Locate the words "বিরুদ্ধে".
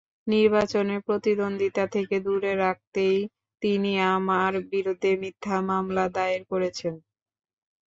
4.71-5.11